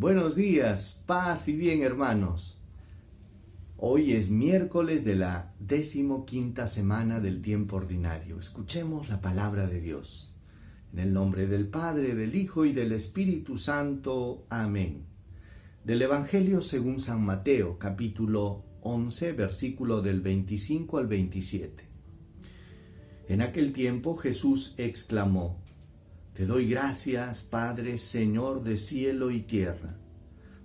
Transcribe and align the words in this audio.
Buenos 0.00 0.34
días, 0.34 1.04
paz 1.06 1.46
y 1.48 1.56
bien 1.58 1.82
hermanos. 1.82 2.62
Hoy 3.76 4.14
es 4.14 4.30
miércoles 4.30 5.04
de 5.04 5.14
la 5.14 5.52
decimoquinta 5.58 6.68
semana 6.68 7.20
del 7.20 7.42
tiempo 7.42 7.76
ordinario. 7.76 8.38
Escuchemos 8.38 9.10
la 9.10 9.20
palabra 9.20 9.66
de 9.66 9.82
Dios. 9.82 10.34
En 10.94 11.00
el 11.00 11.12
nombre 11.12 11.46
del 11.46 11.68
Padre, 11.68 12.14
del 12.14 12.34
Hijo 12.34 12.64
y 12.64 12.72
del 12.72 12.92
Espíritu 12.92 13.58
Santo. 13.58 14.46
Amén. 14.48 15.04
Del 15.84 16.00
Evangelio 16.00 16.62
según 16.62 16.98
San 16.98 17.22
Mateo, 17.22 17.78
capítulo 17.78 18.64
11, 18.80 19.32
versículo 19.32 20.00
del 20.00 20.22
25 20.22 20.96
al 20.96 21.08
27. 21.08 21.84
En 23.28 23.42
aquel 23.42 23.74
tiempo 23.74 24.16
Jesús 24.16 24.76
exclamó, 24.78 25.60
te 26.40 26.46
doy 26.46 26.66
gracias, 26.66 27.42
Padre, 27.42 27.98
Señor 27.98 28.62
de 28.62 28.78
cielo 28.78 29.30
y 29.30 29.42
tierra, 29.42 29.98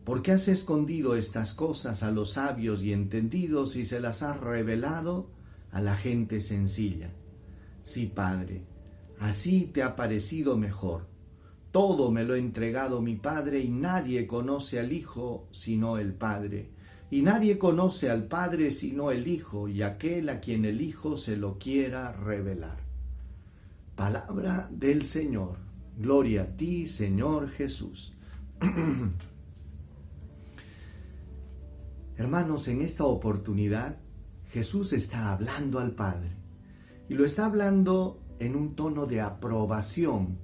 porque 0.05 0.31
has 0.31 0.47
escondido 0.47 1.17
estas 1.17 1.53
cosas 1.53 2.01
a 2.01 2.11
los 2.11 2.31
sabios 2.31 2.81
y 2.81 2.93
entendidos 2.93 3.75
y 3.75 3.83
se 3.83 3.99
las 3.99 4.23
has 4.23 4.39
revelado 4.39 5.31
a 5.73 5.81
la 5.81 5.95
gente 5.95 6.39
sencilla. 6.39 7.11
Sí, 7.83 8.07
Padre, 8.07 8.63
así 9.19 9.65
te 9.65 9.83
ha 9.83 9.97
parecido 9.97 10.55
mejor. 10.55 11.07
Todo 11.73 12.09
me 12.09 12.23
lo 12.23 12.35
ha 12.35 12.37
entregado 12.37 13.01
mi 13.01 13.17
Padre 13.17 13.59
y 13.59 13.67
nadie 13.67 14.27
conoce 14.27 14.79
al 14.79 14.93
Hijo 14.93 15.49
sino 15.51 15.97
el 15.97 16.13
Padre. 16.13 16.69
Y 17.11 17.21
nadie 17.21 17.57
conoce 17.57 18.09
al 18.09 18.27
Padre 18.27 18.71
sino 18.71 19.11
el 19.11 19.27
Hijo 19.27 19.67
y 19.67 19.81
aquel 19.81 20.29
a 20.29 20.39
quien 20.39 20.63
el 20.63 20.79
Hijo 20.79 21.17
se 21.17 21.35
lo 21.35 21.59
quiera 21.59 22.13
revelar. 22.13 22.77
Palabra 23.97 24.69
del 24.71 25.03
Señor. 25.03 25.64
Gloria 25.97 26.43
a 26.43 26.57
ti, 26.57 26.87
Señor 26.87 27.49
Jesús. 27.49 28.17
Hermanos, 32.17 32.67
en 32.67 32.81
esta 32.81 33.05
oportunidad 33.05 33.97
Jesús 34.51 34.93
está 34.93 35.33
hablando 35.33 35.79
al 35.79 35.91
Padre 35.91 36.31
y 37.09 37.13
lo 37.13 37.25
está 37.25 37.45
hablando 37.45 38.21
en 38.39 38.55
un 38.55 38.75
tono 38.75 39.05
de 39.05 39.21
aprobación, 39.21 40.37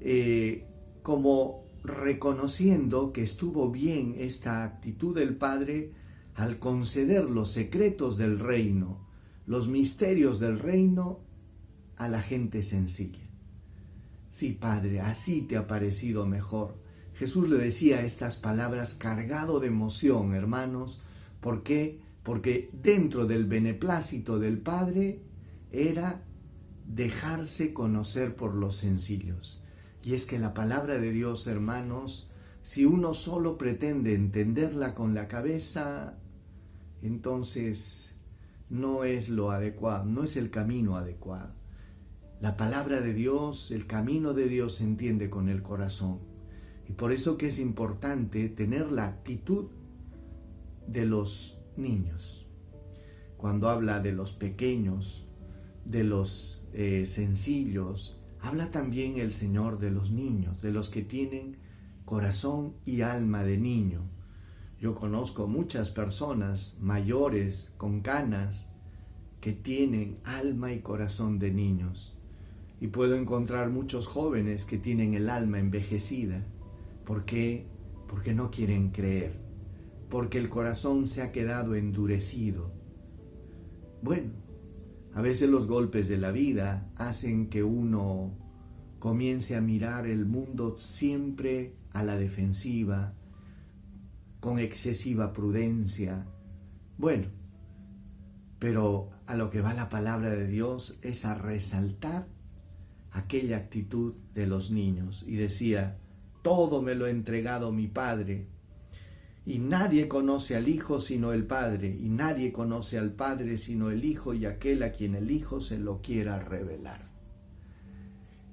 eh, 0.00 0.66
como 1.02 1.64
reconociendo 1.82 3.12
que 3.12 3.22
estuvo 3.22 3.70
bien 3.70 4.14
esta 4.18 4.64
actitud 4.64 5.14
del 5.14 5.36
Padre 5.36 5.92
al 6.34 6.58
conceder 6.58 7.24
los 7.24 7.50
secretos 7.50 8.18
del 8.18 8.38
reino, 8.38 9.06
los 9.46 9.68
misterios 9.68 10.38
del 10.40 10.58
reino 10.58 11.20
a 11.96 12.08
la 12.08 12.20
gente 12.20 12.62
sencilla. 12.62 13.19
Sí, 14.30 14.52
Padre, 14.52 15.00
así 15.00 15.42
te 15.42 15.56
ha 15.56 15.66
parecido 15.66 16.24
mejor. 16.24 16.76
Jesús 17.14 17.48
le 17.48 17.58
decía 17.58 18.02
estas 18.02 18.38
palabras 18.38 18.94
cargado 18.94 19.58
de 19.60 19.66
emoción, 19.66 20.34
hermanos. 20.34 21.02
¿Por 21.40 21.62
qué? 21.62 22.00
Porque 22.22 22.70
dentro 22.72 23.26
del 23.26 23.44
beneplácito 23.44 24.38
del 24.38 24.58
Padre 24.58 25.20
era 25.72 26.22
dejarse 26.86 27.74
conocer 27.74 28.36
por 28.36 28.54
los 28.54 28.76
sencillos. 28.76 29.64
Y 30.02 30.14
es 30.14 30.26
que 30.26 30.38
la 30.38 30.54
palabra 30.54 30.98
de 30.98 31.10
Dios, 31.10 31.46
hermanos, 31.46 32.30
si 32.62 32.84
uno 32.84 33.14
solo 33.14 33.58
pretende 33.58 34.14
entenderla 34.14 34.94
con 34.94 35.14
la 35.14 35.28
cabeza, 35.28 36.14
entonces 37.02 38.12
no 38.68 39.04
es 39.04 39.28
lo 39.28 39.50
adecuado, 39.50 40.04
no 40.04 40.22
es 40.24 40.36
el 40.36 40.50
camino 40.50 40.96
adecuado. 40.96 41.59
La 42.40 42.56
palabra 42.56 43.02
de 43.02 43.12
Dios, 43.12 43.70
el 43.70 43.86
camino 43.86 44.32
de 44.32 44.48
Dios 44.48 44.76
se 44.76 44.84
entiende 44.84 45.28
con 45.28 45.50
el 45.50 45.62
corazón. 45.62 46.20
Y 46.88 46.92
por 46.92 47.12
eso 47.12 47.36
que 47.36 47.48
es 47.48 47.58
importante 47.58 48.48
tener 48.48 48.90
la 48.90 49.08
actitud 49.08 49.66
de 50.86 51.04
los 51.04 51.62
niños. 51.76 52.46
Cuando 53.36 53.68
habla 53.68 54.00
de 54.00 54.12
los 54.12 54.32
pequeños, 54.32 55.28
de 55.84 56.02
los 56.02 56.66
eh, 56.72 57.04
sencillos, 57.04 58.18
habla 58.40 58.70
también 58.70 59.18
el 59.18 59.34
Señor 59.34 59.78
de 59.78 59.90
los 59.90 60.10
niños, 60.10 60.62
de 60.62 60.72
los 60.72 60.88
que 60.88 61.02
tienen 61.02 61.58
corazón 62.06 62.72
y 62.86 63.02
alma 63.02 63.44
de 63.44 63.58
niño. 63.58 64.00
Yo 64.80 64.94
conozco 64.94 65.46
muchas 65.46 65.90
personas 65.90 66.78
mayores 66.80 67.74
con 67.76 68.00
canas 68.00 68.74
que 69.42 69.52
tienen 69.52 70.20
alma 70.24 70.72
y 70.72 70.80
corazón 70.80 71.38
de 71.38 71.50
niños. 71.50 72.16
Y 72.80 72.88
puedo 72.88 73.14
encontrar 73.16 73.70
muchos 73.70 74.06
jóvenes 74.06 74.64
que 74.64 74.78
tienen 74.78 75.14
el 75.14 75.28
alma 75.28 75.58
envejecida. 75.58 76.46
¿Por 77.04 77.24
qué? 77.24 77.66
Porque 78.08 78.32
no 78.32 78.50
quieren 78.50 78.90
creer. 78.90 79.38
Porque 80.08 80.38
el 80.38 80.48
corazón 80.48 81.06
se 81.06 81.22
ha 81.22 81.30
quedado 81.30 81.74
endurecido. 81.74 82.72
Bueno, 84.02 84.32
a 85.12 85.20
veces 85.20 85.50
los 85.50 85.66
golpes 85.66 86.08
de 86.08 86.18
la 86.18 86.30
vida 86.30 86.90
hacen 86.96 87.50
que 87.50 87.62
uno 87.62 88.32
comience 88.98 89.56
a 89.56 89.60
mirar 89.60 90.06
el 90.06 90.24
mundo 90.24 90.76
siempre 90.78 91.74
a 91.92 92.02
la 92.02 92.16
defensiva, 92.16 93.14
con 94.40 94.58
excesiva 94.58 95.32
prudencia. 95.32 96.26
Bueno, 96.96 97.28
pero 98.58 99.10
a 99.26 99.36
lo 99.36 99.50
que 99.50 99.60
va 99.60 99.74
la 99.74 99.88
palabra 99.88 100.30
de 100.30 100.46
Dios 100.46 100.98
es 101.02 101.24
a 101.24 101.34
resaltar 101.34 102.28
aquella 103.12 103.56
actitud 103.56 104.14
de 104.34 104.46
los 104.46 104.70
niños 104.70 105.24
y 105.26 105.36
decía, 105.36 105.98
todo 106.42 106.82
me 106.82 106.94
lo 106.94 107.06
ha 107.06 107.10
entregado 107.10 107.72
mi 107.72 107.86
Padre, 107.86 108.46
y 109.46 109.58
nadie 109.58 110.06
conoce 110.06 110.56
al 110.56 110.68
Hijo 110.68 111.00
sino 111.00 111.32
el 111.32 111.46
Padre, 111.46 111.88
y 111.88 112.08
nadie 112.08 112.52
conoce 112.52 112.98
al 112.98 113.12
Padre 113.12 113.56
sino 113.56 113.90
el 113.90 114.04
Hijo 114.04 114.34
y 114.34 114.46
aquel 114.46 114.82
a 114.82 114.92
quien 114.92 115.14
el 115.14 115.30
Hijo 115.30 115.60
se 115.60 115.78
lo 115.78 116.02
quiera 116.02 116.38
revelar. 116.38 117.10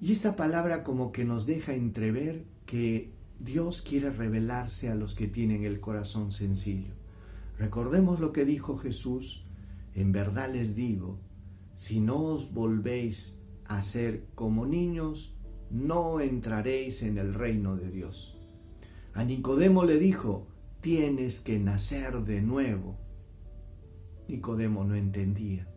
Y 0.01 0.11
esta 0.11 0.35
palabra 0.35 0.83
como 0.83 1.11
que 1.11 1.25
nos 1.25 1.45
deja 1.45 1.73
entrever 1.73 2.45
que 2.65 3.11
Dios 3.39 3.81
quiere 3.81 4.09
revelarse 4.09 4.89
a 4.89 4.95
los 4.95 5.15
que 5.15 5.27
tienen 5.27 5.63
el 5.63 5.79
corazón 5.79 6.31
sencillo. 6.31 6.93
Recordemos 7.57 8.19
lo 8.19 8.31
que 8.31 8.45
dijo 8.45 8.77
Jesús, 8.77 9.45
en 9.95 10.11
verdad 10.11 10.53
les 10.53 10.75
digo, 10.75 11.19
si 11.75 11.99
no 11.99 12.17
os 12.23 12.53
volvéis 12.53 13.43
a 13.67 13.81
ser 13.81 14.25
como 14.35 14.65
niños, 14.65 15.37
no 15.69 16.19
entraréis 16.21 17.03
en 17.03 17.17
el 17.17 17.33
reino 17.33 17.75
de 17.75 17.89
Dios. 17.89 18.39
A 19.13 19.23
Nicodemo 19.23 19.83
le 19.83 19.97
dijo, 19.97 20.47
tienes 20.81 21.39
que 21.39 21.59
nacer 21.59 22.23
de 22.23 22.41
nuevo. 22.41 22.97
Nicodemo 24.27 24.83
no 24.83 24.95
entendía. 24.95 25.67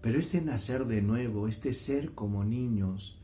Pero 0.00 0.18
este 0.18 0.40
nacer 0.40 0.86
de 0.86 1.02
nuevo, 1.02 1.48
este 1.48 1.74
ser 1.74 2.12
como 2.12 2.44
niños, 2.44 3.22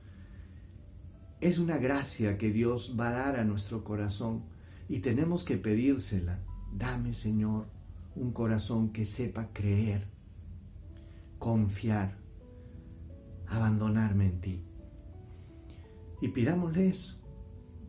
es 1.41 1.59
una 1.59 1.79
gracia 1.79 2.37
que 2.39 2.51
Dios 2.51 2.97
va 2.99 3.09
a 3.09 3.13
dar 3.13 3.37
a 3.37 3.45
nuestro 3.45 3.85
corazón 3.85 4.45
y 4.89 5.01
tenemos 5.01 5.45
que 5.45 5.57
pedírsela. 5.57 6.41
Dame, 6.73 7.15
Señor, 7.15 7.67
un 8.15 8.33
corazón 8.33 8.93
que 8.93 9.07
sepa 9.07 9.51
creer, 9.53 10.07
confiar, 11.39 12.20
abandonarme 13.51 14.27
en 14.27 14.41
ti. 14.41 14.65
Y 16.23 16.29
pidámosle 16.29 16.89
eso, 16.89 17.19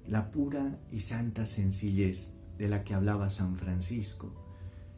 la 0.08 0.32
pura 0.32 0.80
y 0.92 1.00
santa 1.00 1.46
sencillez 1.46 2.42
de 2.58 2.68
la 2.68 2.84
que 2.84 2.94
hablaba 2.94 3.30
San 3.30 3.58
Francisco, 3.58 4.36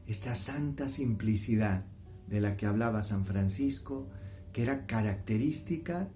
esta 0.07 0.35
santa 0.35 0.89
simplicidad 0.89 1.85
de 2.27 2.41
la 2.41 2.57
que 2.57 2.65
hablaba 2.65 3.03
San 3.03 3.25
Francisco, 3.25 4.09
que 4.51 4.63
era 4.63 4.85
característica 4.85 6.09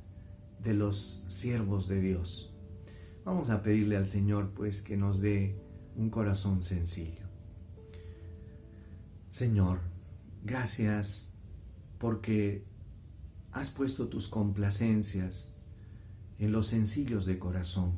de 0.64 0.74
los 0.74 1.26
siervos 1.28 1.88
de 1.88 2.02
Dios. 2.02 2.56
Vamos 3.26 3.50
a 3.50 3.62
pedirle 3.62 3.98
al 3.98 4.08
Señor 4.08 4.54
pues 4.54 4.82
que 4.82 4.96
nos 4.96 5.20
dé 5.20 5.60
un 5.96 6.10
corazón 6.10 6.64
sencillo. 6.64 7.28
Señor, 9.30 9.82
gracias 10.44 11.36
porque 11.98 12.66
has 13.58 13.72
puesto 13.72 14.08
tus 14.08 14.28
complacencias 14.28 15.58
en 16.38 16.52
los 16.52 16.68
sencillos 16.68 17.26
de 17.26 17.40
corazón, 17.40 17.94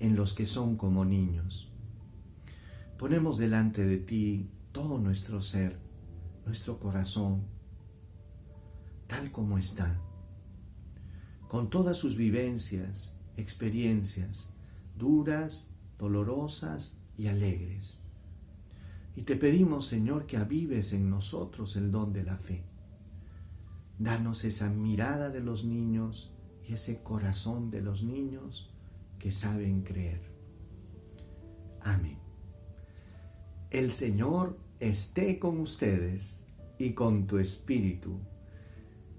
en 0.00 0.16
los 0.16 0.34
que 0.34 0.46
son 0.46 0.76
como 0.76 1.04
niños. 1.04 1.70
Ponemos 2.98 3.36
delante 3.36 3.84
de 3.84 3.98
ti 3.98 4.48
todo 4.72 4.96
nuestro 4.98 5.42
ser, 5.42 5.78
nuestro 6.46 6.80
corazón, 6.80 7.44
tal 9.06 9.30
como 9.30 9.58
está, 9.58 10.00
con 11.48 11.68
todas 11.68 11.98
sus 11.98 12.16
vivencias, 12.16 13.20
experiencias, 13.36 14.56
duras, 14.96 15.76
dolorosas 15.98 17.02
y 17.18 17.26
alegres. 17.26 18.00
Y 19.16 19.22
te 19.22 19.36
pedimos, 19.36 19.86
Señor, 19.86 20.24
que 20.24 20.38
avives 20.38 20.94
en 20.94 21.10
nosotros 21.10 21.76
el 21.76 21.90
don 21.90 22.14
de 22.14 22.24
la 22.24 22.38
fe 22.38 22.64
Danos 23.98 24.44
esa 24.44 24.70
mirada 24.70 25.30
de 25.30 25.40
los 25.40 25.64
niños 25.64 26.34
y 26.68 26.74
ese 26.74 27.02
corazón 27.02 27.70
de 27.70 27.80
los 27.80 28.02
niños 28.02 28.70
que 29.18 29.32
saben 29.32 29.82
creer. 29.82 30.36
El 33.70 33.92
Señor 33.92 34.58
esté 34.80 35.38
con 35.38 35.60
ustedes 35.60 36.46
y 36.78 36.92
con 36.92 37.26
tu 37.26 37.38
espíritu. 37.38 38.18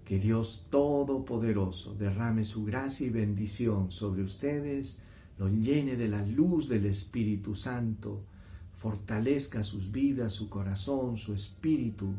Que 0.04 0.20
Dios 0.20 0.68
Todopoderoso 0.70 1.96
derrame 1.96 2.44
su 2.44 2.66
gracia 2.66 3.08
y 3.08 3.10
bendición 3.10 3.92
sobre 3.92 4.24
ustedes, 4.24 5.04
lo 5.38 5.48
llene 5.50 5.96
de 5.96 6.08
la 6.08 6.26
luz 6.26 6.70
del 6.70 6.86
Espíritu 6.86 7.56
Santo, 7.56 8.26
fortalezca 8.74 9.64
sus 9.64 9.92
vidas, 9.92 10.34
su 10.34 10.50
corazón, 10.50 11.18
su 11.18 11.34
espíritu, 11.34 12.14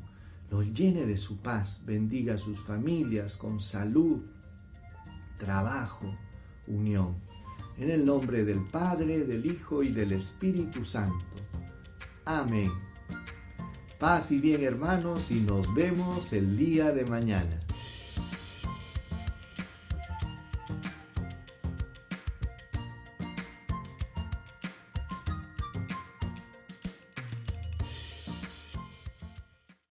lo 0.50 0.62
llene 0.62 1.04
de 1.04 1.18
su 1.18 1.38
paz, 1.38 1.84
bendiga 1.86 2.34
a 2.34 2.38
sus 2.38 2.58
familias 2.60 3.36
con 3.36 3.60
salud, 3.60 4.22
trabajo, 5.38 6.14
unión. 6.66 7.14
En 7.76 7.90
el 7.90 8.04
nombre 8.04 8.44
del 8.44 8.64
Padre, 8.66 9.24
del 9.24 9.46
Hijo 9.46 9.82
y 9.82 9.90
del 9.90 10.12
Espíritu 10.12 10.84
Santo. 10.84 11.24
Amén. 12.24 12.70
Paz 13.98 14.32
y 14.32 14.40
bien 14.40 14.64
hermanos 14.64 15.30
y 15.30 15.40
nos 15.40 15.72
vemos 15.74 16.32
el 16.32 16.56
día 16.56 16.92
de 16.92 17.04
mañana. 17.04 17.67